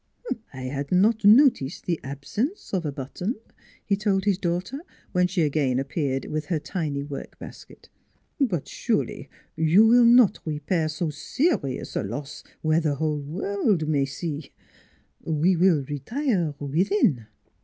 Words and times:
"I 0.51 0.61
had 0.61 0.91
not 0.91 1.23
noticed 1.23 1.85
the 1.85 1.99
absence 2.03 2.73
of 2.73 2.87
a 2.87 2.91
button," 2.91 3.35
he 3.85 3.95
told 3.95 4.25
his 4.25 4.39
daughter, 4.39 4.79
when 5.11 5.27
she 5.27 5.43
again 5.43 5.77
appeared, 5.77 6.25
with 6.25 6.47
her 6.47 6.57
tiny 6.57 7.03
work 7.03 7.37
basket." 7.37 7.87
But 8.51 8.67
surely 8.67 9.29
you 9.55 9.81
will 9.85 10.01
200 10.01 10.05
NEIGHBORS 10.07 10.15
not 10.17 10.39
repair 10.43 10.89
so 10.89 11.09
serious 11.11 11.95
a 11.95 12.01
loss 12.01 12.43
where 12.63 12.81
the 12.81 12.95
whole 12.95 13.19
world 13.19 13.87
may 13.87 14.05
see: 14.05 14.51
we 15.23 15.55
will 15.55 15.83
retire 15.83 16.55
within." 16.57 17.27